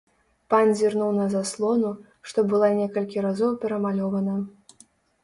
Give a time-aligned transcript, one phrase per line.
[0.51, 1.91] Пан зірнуў на заслону,
[2.29, 4.35] што была некалькі разоў перамалёвана.